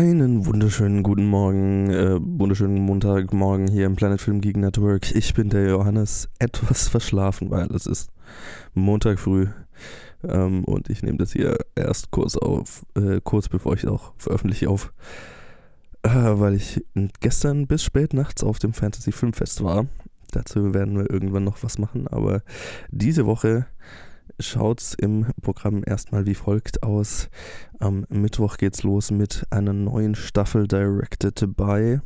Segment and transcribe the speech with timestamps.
[0.00, 5.14] Einen wunderschönen guten Morgen, äh, wunderschönen Montagmorgen hier im Planet Film Geek Network.
[5.14, 8.10] Ich bin der Johannes, etwas verschlafen, weil es ist
[8.72, 9.48] Montag früh
[10.24, 14.14] ähm, und ich nehme das hier erst kurz auf, äh, kurz bevor ich es auch
[14.16, 14.90] veröffentliche auf,
[16.02, 16.82] äh, weil ich
[17.20, 19.84] gestern bis spät nachts auf dem Fantasy Filmfest war.
[20.32, 22.40] Dazu werden wir irgendwann noch was machen, aber
[22.90, 23.66] diese Woche
[24.42, 27.28] schaut es im Programm erstmal wie folgt aus.
[27.78, 32.00] Am Mittwoch geht's los mit einer neuen Staffel Directed by.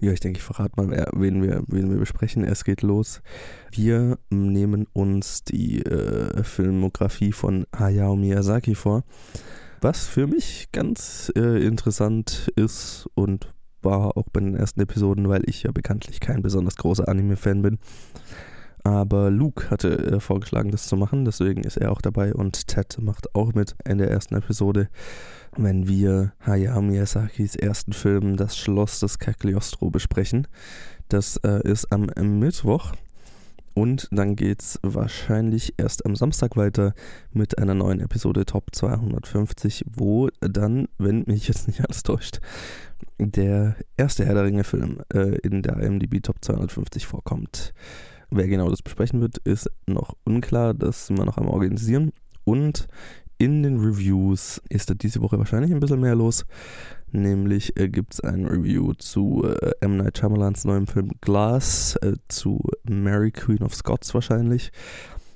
[0.00, 2.44] Ja, ich denke, ich verrate mal, wen wir, wen wir besprechen.
[2.44, 3.20] Es geht los.
[3.72, 9.02] Wir nehmen uns die äh, Filmografie von Hayao Miyazaki vor,
[9.80, 13.52] was für mich ganz äh, interessant ist und
[13.82, 17.78] war auch bei den ersten Episoden, weil ich ja bekanntlich kein besonders großer Anime-Fan bin.
[18.84, 22.98] Aber Luke hatte äh, vorgeschlagen, das zu machen, deswegen ist er auch dabei und Ted
[23.00, 24.88] macht auch mit in der ersten Episode,
[25.56, 30.46] wenn wir Hayao Miyazakis ersten Film Das Schloss des Cagliostro besprechen.
[31.08, 32.06] Das äh, ist am
[32.38, 32.92] Mittwoch.
[33.78, 36.94] Und dann geht es wahrscheinlich erst am Samstag weiter
[37.32, 42.40] mit einer neuen Episode Top 250, wo dann, wenn mich jetzt nicht alles täuscht,
[43.20, 47.72] der erste Herr der Ringe-Film äh, in der IMDb Top 250 vorkommt.
[48.30, 50.74] Wer genau das besprechen wird, ist noch unklar.
[50.74, 52.12] Das sind wir noch am Organisieren.
[52.44, 52.88] Und
[53.38, 56.44] in den Reviews ist da diese Woche wahrscheinlich ein bisschen mehr los.
[57.10, 59.96] Nämlich äh, gibt es ein Review zu äh, M.
[59.96, 64.72] Night Shyamalans neuem Film Glass, äh, zu Mary Queen of Scots wahrscheinlich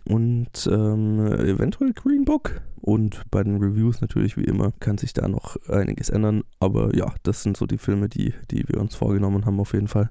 [0.05, 2.61] und ähm, eventuell Green Book.
[2.81, 6.43] Und bei den Reviews natürlich wie immer kann sich da noch einiges ändern.
[6.59, 9.89] Aber ja, das sind so die Filme, die, die wir uns vorgenommen haben auf jeden
[9.89, 10.11] Fall.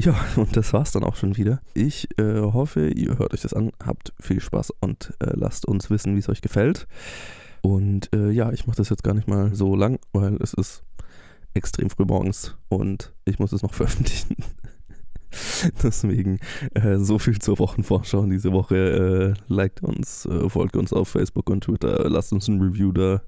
[0.00, 1.60] Ja, und das war's dann auch schon wieder.
[1.74, 5.90] Ich äh, hoffe, ihr hört euch das an, habt viel Spaß und äh, lasst uns
[5.90, 6.86] wissen, wie es euch gefällt.
[7.62, 10.82] Und äh, ja, ich mache das jetzt gar nicht mal so lang, weil es ist
[11.54, 14.36] extrem früh morgens und ich muss es noch veröffentlichen.
[15.82, 16.38] Deswegen
[16.74, 19.36] äh, so viel zur Wochenvorschau diese Woche.
[19.48, 23.22] Äh, liked uns, äh, folgt uns auf Facebook und Twitter, lasst uns ein Review da.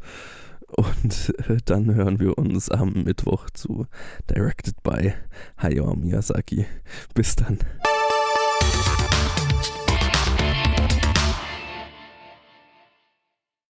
[0.69, 3.87] Und äh, dann hören wir uns am Mittwoch zu
[4.29, 5.15] Directed by
[5.59, 6.67] Hayao Miyazaki.
[7.15, 7.59] Bis dann.